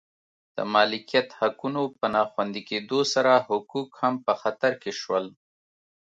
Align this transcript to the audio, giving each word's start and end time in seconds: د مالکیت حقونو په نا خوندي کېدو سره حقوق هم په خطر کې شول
د 0.55 0.57
مالکیت 0.73 1.27
حقونو 1.39 1.81
په 1.99 2.05
نا 2.15 2.23
خوندي 2.31 2.61
کېدو 2.69 2.99
سره 3.13 3.33
حقوق 3.47 3.89
هم 4.01 4.13
په 4.25 4.33
خطر 4.41 4.71
کې 4.81 4.91
شول 5.01 5.25